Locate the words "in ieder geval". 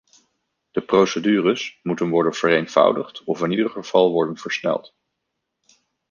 3.43-4.11